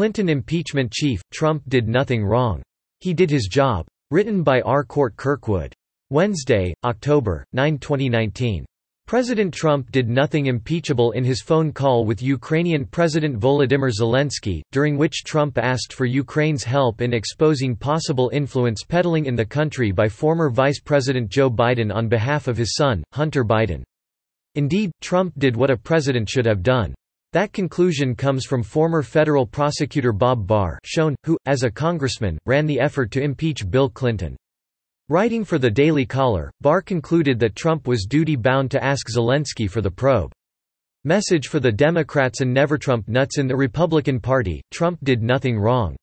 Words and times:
Clinton 0.00 0.30
impeachment 0.30 0.90
chief, 0.90 1.20
Trump 1.30 1.62
did 1.68 1.86
nothing 1.86 2.24
wrong. 2.24 2.62
He 3.00 3.12
did 3.12 3.28
his 3.28 3.48
job. 3.48 3.86
Written 4.10 4.42
by 4.42 4.62
R. 4.62 4.82
Cort 4.82 5.14
Kirkwood. 5.14 5.74
Wednesday, 6.08 6.72
October, 6.86 7.44
9, 7.52 7.76
2019. 7.76 8.64
President 9.06 9.52
Trump 9.52 9.92
did 9.92 10.08
nothing 10.08 10.46
impeachable 10.46 11.10
in 11.10 11.22
his 11.22 11.42
phone 11.42 11.70
call 11.70 12.06
with 12.06 12.22
Ukrainian 12.22 12.86
President 12.86 13.38
Volodymyr 13.38 13.90
Zelensky, 13.92 14.62
during 14.72 14.96
which 14.96 15.22
Trump 15.24 15.58
asked 15.58 15.92
for 15.92 16.06
Ukraine's 16.06 16.64
help 16.64 17.02
in 17.02 17.12
exposing 17.12 17.76
possible 17.76 18.30
influence 18.32 18.82
peddling 18.82 19.26
in 19.26 19.36
the 19.36 19.44
country 19.44 19.92
by 19.92 20.08
former 20.08 20.48
Vice 20.48 20.80
President 20.80 21.28
Joe 21.28 21.50
Biden 21.50 21.94
on 21.94 22.08
behalf 22.08 22.48
of 22.48 22.56
his 22.56 22.74
son, 22.74 23.04
Hunter 23.12 23.44
Biden. 23.44 23.82
Indeed, 24.54 24.92
Trump 25.02 25.34
did 25.36 25.56
what 25.56 25.68
a 25.68 25.76
president 25.76 26.26
should 26.26 26.46
have 26.46 26.62
done. 26.62 26.94
That 27.32 27.52
conclusion 27.52 28.16
comes 28.16 28.44
from 28.44 28.64
former 28.64 29.04
federal 29.04 29.46
prosecutor 29.46 30.12
Bob 30.12 30.48
Barr 30.48 30.80
shown, 30.84 31.14
who, 31.24 31.38
as 31.46 31.62
a 31.62 31.70
congressman, 31.70 32.38
ran 32.44 32.66
the 32.66 32.80
effort 32.80 33.12
to 33.12 33.22
impeach 33.22 33.70
Bill 33.70 33.88
Clinton. 33.88 34.36
Writing 35.08 35.44
for 35.44 35.56
the 35.56 35.70
Daily 35.70 36.04
Caller, 36.04 36.50
Barr 36.60 36.82
concluded 36.82 37.38
that 37.38 37.54
Trump 37.54 37.86
was 37.86 38.04
duty-bound 38.04 38.68
to 38.72 38.84
ask 38.84 39.06
Zelensky 39.08 39.70
for 39.70 39.80
the 39.80 39.90
probe. 39.90 40.32
Message 41.04 41.46
for 41.46 41.60
the 41.60 41.70
Democrats 41.70 42.40
and 42.40 42.52
never 42.52 42.76
Trump 42.76 43.06
nuts 43.06 43.38
in 43.38 43.46
the 43.46 43.56
Republican 43.56 44.18
Party, 44.18 44.60
Trump 44.72 44.98
did 45.04 45.22
nothing 45.22 45.56
wrong. 45.56 45.94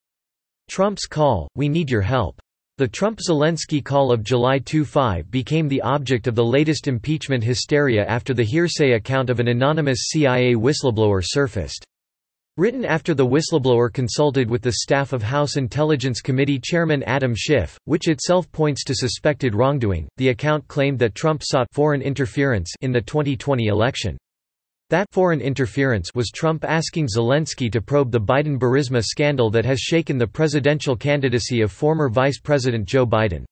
Trump's 0.70 1.08
call, 1.08 1.50
we 1.56 1.68
need 1.68 1.90
your 1.90 2.02
help. 2.02 2.40
The 2.80 2.88
Trump-Zelensky 2.88 3.84
call 3.84 4.12
of 4.12 4.22
July 4.22 4.60
25 4.60 5.32
became 5.32 5.68
the 5.68 5.82
object 5.82 6.28
of 6.28 6.36
the 6.36 6.46
latest 6.46 6.88
impeachment 6.88 7.44
hysteria 7.44 8.06
after 8.06 8.36
the 8.36 8.44
hearsay 8.44 8.92
account 8.92 9.32
of 9.32 9.40
an 9.40 9.48
anonymous 9.48 10.10
CIA 10.10 10.54
whistleblower 10.54 11.24
surfaced. 11.24 11.84
Written 12.56 12.86
after 12.86 13.16
the 13.16 13.26
whistleblower 13.26 13.92
consulted 13.92 14.48
with 14.48 14.62
the 14.62 14.74
staff 14.74 15.12
of 15.12 15.24
House 15.24 15.58
Intelligence 15.58 16.22
Committee 16.22 16.60
Chairman 16.60 17.02
Adam 17.08 17.34
Schiff, 17.36 17.80
which 17.86 18.08
itself 18.08 18.52
points 18.52 18.84
to 18.84 18.94
suspected 18.94 19.56
wrongdoing, 19.56 20.08
the 20.18 20.30
account 20.30 20.68
claimed 20.68 21.00
that 21.00 21.16
Trump 21.16 21.42
sought 21.44 21.74
foreign 21.74 22.04
interference 22.04 22.72
in 22.82 22.92
the 22.92 23.02
2020 23.02 23.66
election. 23.70 24.20
That 24.90 25.12
foreign 25.12 25.42
interference 25.42 26.16
was 26.16 26.32
Trump 26.32 26.64
asking 26.64 27.08
Zelensky 27.08 27.70
to 27.74 27.82
probe 27.82 28.10
the 28.10 28.22
Biden-Burisma 28.22 29.04
scandal 29.04 29.50
that 29.50 29.66
has 29.66 29.82
shaken 29.82 30.18
the 30.18 30.26
presidential 30.26 30.96
candidacy 30.96 31.60
of 31.60 31.74
former 31.74 32.08
Vice 32.08 32.40
President 32.40 32.88
Joe 32.88 33.06
Biden. 33.06 33.44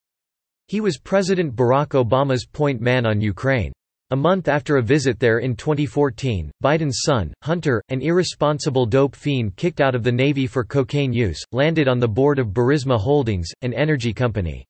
He 0.70 0.80
was 0.80 0.98
President 0.98 1.54
Barack 1.54 1.90
Obama's 1.90 2.46
point 2.46 2.80
man 2.80 3.06
on 3.06 3.20
Ukraine. 3.20 3.74
A 4.12 4.16
month 4.16 4.48
after 4.48 4.78
a 4.78 4.82
visit 4.82 5.20
there 5.20 5.40
in 5.40 5.58
2014, 5.58 6.52
Biden's 6.64 7.02
son, 7.04 7.34
Hunter, 7.44 7.84
an 7.90 8.02
irresponsible 8.02 8.86
dope 8.86 9.14
fiend 9.14 9.58
kicked 9.58 9.82
out 9.82 9.94
of 9.94 10.04
the 10.04 10.14
Navy 10.14 10.48
for 10.48 10.64
cocaine 10.64 11.12
use, 11.12 11.44
landed 11.52 11.90
on 11.90 12.00
the 12.00 12.08
board 12.08 12.40
of 12.40 12.54
Burisma 12.54 12.98
Holdings, 12.98 13.50
an 13.62 13.74
energy 13.74 14.14
company. 14.14 14.66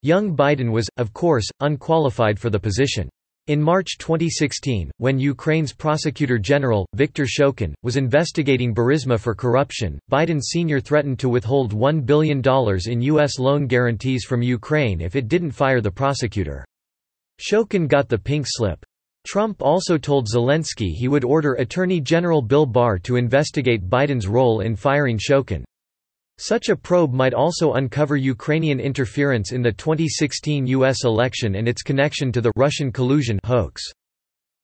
Young 0.00 0.34
Biden 0.34 0.72
was, 0.72 0.88
of 0.96 1.12
course, 1.12 1.46
unqualified 1.60 2.38
for 2.38 2.48
the 2.48 2.58
position. 2.58 3.10
In 3.50 3.60
March 3.60 3.98
2016, 3.98 4.92
when 4.98 5.18
Ukraine's 5.18 5.72
Prosecutor 5.72 6.38
General, 6.38 6.86
Viktor 6.94 7.24
Shokin, 7.24 7.74
was 7.82 7.96
investigating 7.96 8.72
Burisma 8.72 9.18
for 9.18 9.34
corruption, 9.34 9.98
Biden 10.08 10.38
Sr. 10.40 10.78
threatened 10.78 11.18
to 11.18 11.28
withhold 11.28 11.74
$1 11.74 12.06
billion 12.06 12.40
in 12.86 13.02
U.S. 13.02 13.40
loan 13.40 13.66
guarantees 13.66 14.22
from 14.22 14.40
Ukraine 14.40 15.00
if 15.00 15.16
it 15.16 15.26
didn't 15.26 15.50
fire 15.50 15.80
the 15.80 15.90
prosecutor. 15.90 16.64
Shokin 17.40 17.88
got 17.88 18.08
the 18.08 18.18
pink 18.18 18.46
slip. 18.48 18.86
Trump 19.26 19.60
also 19.62 19.98
told 19.98 20.28
Zelensky 20.32 20.92
he 20.92 21.08
would 21.08 21.24
order 21.24 21.54
Attorney 21.54 22.00
General 22.00 22.42
Bill 22.42 22.66
Barr 22.66 23.00
to 23.00 23.16
investigate 23.16 23.90
Biden's 23.90 24.28
role 24.28 24.60
in 24.60 24.76
firing 24.76 25.18
Shokin. 25.18 25.64
Such 26.42 26.70
a 26.70 26.76
probe 26.76 27.12
might 27.12 27.34
also 27.34 27.74
uncover 27.74 28.16
Ukrainian 28.16 28.80
interference 28.80 29.52
in 29.52 29.60
the 29.60 29.72
2016 29.72 30.66
U.S. 30.68 31.04
election 31.04 31.56
and 31.56 31.68
its 31.68 31.82
connection 31.82 32.32
to 32.32 32.40
the 32.40 32.50
Russian 32.56 32.90
collusion 32.90 33.38
hoax. 33.44 33.82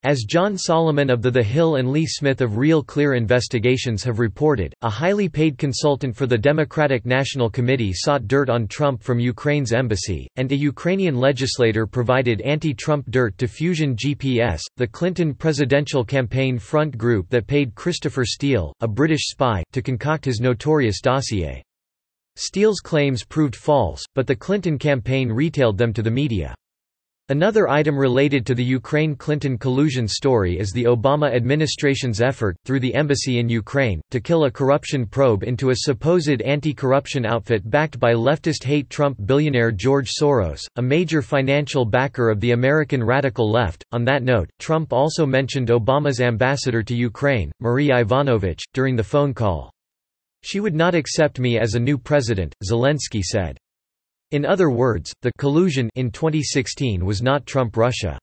As 0.03 0.23
John 0.23 0.57
Solomon 0.57 1.11
of 1.11 1.21
the 1.21 1.29
The 1.29 1.43
Hill 1.43 1.75
and 1.75 1.91
Lee 1.91 2.07
Smith 2.07 2.41
of 2.41 2.57
Real 2.57 2.81
Clear 2.81 3.13
Investigations 3.13 4.03
have 4.03 4.17
reported, 4.17 4.73
a 4.81 4.89
highly 4.89 5.29
paid 5.29 5.59
consultant 5.59 6.15
for 6.15 6.25
the 6.25 6.37
Democratic 6.37 7.05
National 7.05 7.47
Committee 7.47 7.93
sought 7.93 8.27
dirt 8.27 8.49
on 8.49 8.67
Trump 8.67 9.03
from 9.03 9.19
Ukraine's 9.19 9.71
embassy, 9.71 10.27
and 10.35 10.51
a 10.51 10.55
Ukrainian 10.55 11.15
legislator 11.15 11.85
provided 11.85 12.41
anti-Trump 12.41 13.05
dirt 13.11 13.37
to 13.37 13.47
Fusion 13.47 13.95
GPS, 13.95 14.61
the 14.77 14.87
Clinton 14.87 15.35
presidential 15.35 16.03
campaign 16.03 16.57
front 16.57 16.97
group 16.97 17.29
that 17.29 17.45
paid 17.45 17.75
Christopher 17.75 18.25
Steele, 18.25 18.73
a 18.81 18.87
British 18.87 19.27
spy, 19.27 19.63
to 19.73 19.81
concoct 19.83 20.25
his 20.25 20.39
notorious 20.39 21.01
dossier. 21.01 21.63
Steele's 22.39 22.79
claims 22.79 23.25
proved 23.25 23.55
false, 23.55 24.05
but 24.13 24.27
the 24.27 24.35
Clinton 24.35 24.77
campaign 24.77 25.31
retailed 25.31 25.77
them 25.77 25.91
to 25.91 26.03
the 26.03 26.11
media. 26.11 26.53
Another 27.29 27.67
item 27.67 27.97
related 27.97 28.45
to 28.45 28.55
the 28.55 28.63
Ukraine-Clinton 28.63 29.57
collusion 29.57 30.07
story 30.07 30.57
is 30.59 30.71
the 30.71 30.85
Obama 30.85 31.33
administration's 31.35 32.21
effort, 32.21 32.55
through 32.63 32.79
the 32.79 32.95
embassy 32.95 33.39
in 33.39 33.49
Ukraine, 33.49 33.99
to 34.11 34.21
kill 34.21 34.45
a 34.45 34.51
corruption 34.51 35.05
probe 35.05 35.43
into 35.43 35.71
a 35.71 35.77
supposed 35.77 36.41
anti-corruption 36.41 37.25
outfit 37.25 37.69
backed 37.69 37.99
by 37.99 38.13
leftist 38.13 38.63
hate 38.63 38.89
Trump 38.89 39.17
billionaire 39.25 39.71
George 39.73 40.09
Soros, 40.09 40.61
a 40.77 40.81
major 40.81 41.21
financial 41.21 41.83
backer 41.83 42.29
of 42.29 42.39
the 42.39 42.51
American 42.51 43.03
radical 43.03 43.51
left. 43.51 43.83
On 43.91 44.05
that 44.05 44.23
note, 44.23 44.49
Trump 44.59 44.93
also 44.93 45.25
mentioned 45.25 45.67
Obama's 45.67 46.21
ambassador 46.21 46.81
to 46.83 46.95
Ukraine, 46.95 47.51
Marie 47.59 47.89
Yovanovitch, 47.89 48.61
during 48.73 48.95
the 48.95 49.03
phone 49.03 49.33
call. 49.33 49.69
She 50.47 50.61
would 50.61 50.75
not 50.75 50.95
accept 50.95 51.41
me 51.41 51.59
as 51.59 51.75
a 51.75 51.79
new 51.79 51.97
president, 51.97 52.55
Zelensky 52.63 53.21
said. 53.21 53.57
In 54.31 54.45
other 54.45 54.69
words, 54.69 55.11
the 55.21 55.33
collusion 55.37 55.89
in 55.95 56.09
2016 56.09 57.03
was 57.03 57.21
not 57.21 57.45
Trump-Russia. 57.45 58.17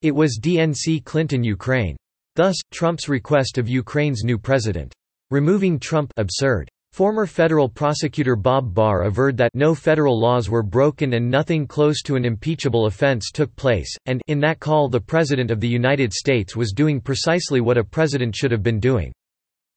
It 0.00 0.14
was 0.14 0.38
DNC 0.40 1.04
Clinton-Ukraine. 1.04 1.96
Thus, 2.36 2.54
Trump's 2.70 3.08
request 3.08 3.58
of 3.58 3.68
Ukraine's 3.68 4.22
new 4.22 4.38
president. 4.38 4.94
Removing 5.32 5.80
Trump 5.80 6.12
absurd. 6.16 6.68
Former 6.92 7.26
federal 7.26 7.68
prosecutor 7.68 8.36
Bob 8.36 8.72
Barr 8.72 9.02
averred 9.02 9.36
that 9.38 9.50
no 9.52 9.74
federal 9.74 10.16
laws 10.16 10.48
were 10.48 10.62
broken 10.62 11.14
and 11.14 11.28
nothing 11.28 11.66
close 11.66 12.02
to 12.02 12.14
an 12.14 12.24
impeachable 12.24 12.86
offense 12.86 13.32
took 13.32 13.54
place, 13.56 13.92
and 14.06 14.22
in 14.28 14.38
that 14.38 14.60
call 14.60 14.88
the 14.88 15.00
President 15.00 15.50
of 15.50 15.58
the 15.58 15.66
United 15.66 16.12
States 16.12 16.54
was 16.54 16.70
doing 16.70 17.00
precisely 17.00 17.60
what 17.60 17.76
a 17.76 17.82
president 17.82 18.36
should 18.36 18.52
have 18.52 18.62
been 18.62 18.78
doing. 18.78 19.12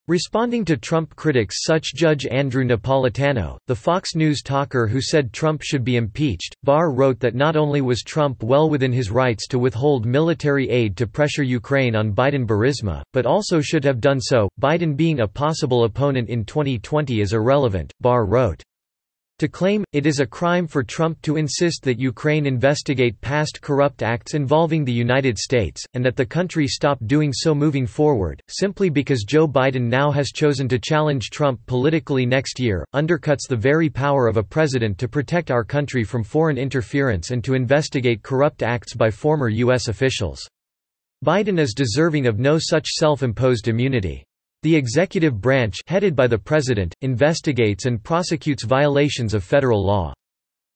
Responding 0.08 0.66
to 0.66 0.78
Trump 0.78 1.16
critics 1.16 1.64
such 1.64 1.94
Judge 1.94 2.26
Andrew 2.26 2.66
Napolitano, 2.66 3.58
the 3.68 3.76
Fox 3.76 4.16
News 4.16 4.42
talker 4.42 4.88
who 4.88 5.00
said 5.00 5.32
Trump 5.32 5.62
should 5.62 5.84
be 5.84 5.96
impeached, 5.96 6.56
Barr 6.64 6.92
wrote 6.92 7.20
that 7.20 7.36
not 7.36 7.56
only 7.56 7.82
was 7.82 8.02
Trump 8.02 8.42
well 8.42 8.68
within 8.68 8.92
his 8.92 9.12
rights 9.12 9.48
to 9.50 9.60
withhold 9.60 10.08
military 10.08 10.68
aid 10.70 10.98
to 10.98 11.06
pressure 11.06 11.44
Ukraine 11.44 11.96
on 11.96 12.16
Biden 12.16 12.48
Burisma, 12.48 13.04
but 13.14 13.28
also 13.28 13.62
should 13.62 13.84
have 13.84 14.02
done 14.02 14.20
so, 14.20 14.50
Biden 14.60 14.98
being 14.98 15.20
a 15.20 15.28
possible 15.28 15.84
opponent 15.84 16.30
in 16.30 16.46
2020 16.46 17.22
is 17.22 17.34
irrelevant, 17.34 17.94
Barr 18.02 18.26
wrote. 18.26 18.64
To 19.42 19.48
claim, 19.48 19.84
it 19.92 20.06
is 20.06 20.20
a 20.20 20.26
crime 20.28 20.68
for 20.68 20.84
Trump 20.84 21.20
to 21.24 21.38
insist 21.38 21.82
that 21.82 21.98
Ukraine 21.98 22.46
investigate 22.46 23.20
past 23.22 23.60
corrupt 23.60 24.04
acts 24.04 24.36
involving 24.36 24.86
the 24.86 24.94
United 24.94 25.36
States, 25.36 25.84
and 25.96 26.06
that 26.06 26.16
the 26.16 26.24
country 26.24 26.68
stop 26.68 27.00
doing 27.08 27.34
so 27.34 27.56
moving 27.56 27.88
forward, 27.88 28.40
simply 28.50 28.88
because 28.92 29.24
Joe 29.24 29.48
Biden 29.48 29.90
now 29.90 30.12
has 30.12 30.30
chosen 30.30 30.68
to 30.68 30.78
challenge 30.78 31.32
Trump 31.32 31.60
politically 31.66 32.24
next 32.24 32.60
year, 32.60 32.86
undercuts 32.94 33.48
the 33.50 33.56
very 33.56 33.90
power 33.90 34.28
of 34.28 34.38
a 34.38 34.44
president 34.44 35.00
to 35.00 35.08
protect 35.08 35.50
our 35.50 35.64
country 35.64 36.04
from 36.04 36.24
foreign 36.24 36.60
interference 36.60 37.32
and 37.32 37.44
to 37.44 37.56
investigate 37.56 38.22
corrupt 38.22 38.62
acts 38.62 38.94
by 38.94 39.10
former 39.10 39.50
U.S. 39.50 39.88
officials. 39.88 40.48
Biden 41.26 41.58
is 41.58 41.74
deserving 41.74 42.28
of 42.28 42.38
no 42.38 42.60
such 42.60 42.90
self-imposed 42.90 43.68
immunity. 43.68 44.24
The 44.64 44.76
executive 44.76 45.42
branch 45.42 45.78
headed 45.88 46.16
by 46.16 46.28
the 46.28 46.38
President, 46.38 46.94
investigates 47.02 47.86
and 47.86 48.04
prosecutes 48.04 48.64
violations 48.64 49.34
of 49.34 49.44
federal 49.44 49.84
law. 49.84 50.14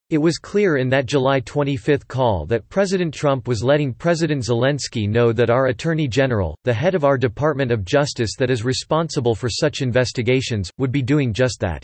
It 0.10 0.18
was 0.18 0.40
clear 0.40 0.78
in 0.78 0.90
that 0.90 1.06
July 1.06 1.40
25 1.42 2.08
call 2.08 2.48
that 2.48 2.68
President 2.70 3.14
Trump 3.14 3.48
was 3.48 3.64
letting 3.64 3.94
President 3.94 4.42
Zelensky 4.42 5.08
know 5.08 5.32
that 5.32 5.52
our 5.52 5.68
Attorney 5.68 6.08
General, 6.08 6.58
the 6.64 6.74
head 6.74 6.96
of 6.96 7.04
our 7.04 7.16
Department 7.16 7.72
of 7.72 7.86
Justice 7.86 8.32
that 8.40 8.50
is 8.50 8.66
responsible 8.66 9.36
for 9.36 9.50
such 9.50 9.82
investigations, 9.82 10.72
would 10.80 10.92
be 10.92 11.04
doing 11.04 11.32
just 11.32 11.60
that. 11.60 11.84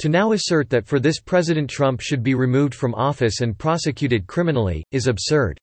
To 0.00 0.08
now 0.08 0.30
assert 0.30 0.70
that 0.70 0.86
for 0.86 1.00
this 1.00 1.18
President 1.18 1.68
Trump 1.68 2.00
should 2.00 2.22
be 2.22 2.34
removed 2.34 2.74
from 2.74 2.94
office 2.94 3.40
and 3.40 3.58
prosecuted 3.58 4.28
criminally, 4.28 4.84
is 4.92 5.08
absurd. 5.08 5.58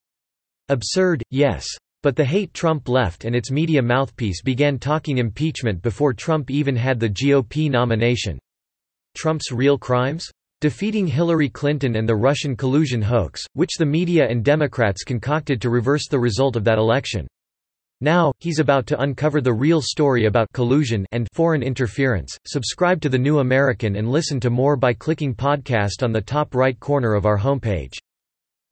Absurd, 0.68 1.24
yes. 1.30 1.66
But 2.04 2.18
the 2.18 2.26
hate 2.26 2.54
Trump 2.54 2.90
left 2.90 3.24
and 3.24 3.34
its 3.34 3.50
media 3.50 3.82
mouthpiece 3.82 4.42
began 4.42 4.78
talking 4.78 5.20
impeachment 5.20 5.82
before 5.82 6.14
Trump 6.14 6.52
even 6.52 6.76
had 6.76 7.00
the 7.00 7.10
GOP 7.10 7.72
nomination. 7.72 8.38
Trump's 9.16 9.54
real 9.54 9.78
crimes? 9.78 10.30
Defeating 10.60 11.08
Hillary 11.08 11.48
Clinton 11.48 11.96
and 11.96 12.08
the 12.08 12.16
Russian 12.16 12.58
collusion 12.58 13.02
hoax, 13.02 13.42
which 13.54 13.78
the 13.80 13.86
media 13.86 14.28
and 14.30 14.44
Democrats 14.44 15.06
concocted 15.06 15.62
to 15.62 15.70
reverse 15.70 16.10
the 16.10 16.20
result 16.20 16.58
of 16.58 16.66
that 16.66 16.78
election. 16.78 17.26
Now, 18.02 18.34
he's 18.40 18.60
about 18.60 18.86
to 18.88 19.00
uncover 19.00 19.40
the 19.40 19.54
real 19.54 19.82
story 19.82 20.26
about 20.26 20.52
collusion 20.52 21.06
and 21.14 21.26
foreign 21.32 21.64
interference. 21.64 22.38
Subscribe 22.46 23.00
to 23.00 23.08
The 23.08 23.18
New 23.18 23.40
American 23.40 23.96
and 23.96 24.12
listen 24.12 24.42
to 24.42 24.50
more 24.50 24.76
by 24.76 24.94
clicking 24.94 25.34
podcast 25.34 26.04
on 26.04 26.12
the 26.12 26.20
top 26.20 26.54
right 26.54 26.78
corner 26.78 27.14
of 27.14 27.26
our 27.26 27.38
homepage. 27.38 27.94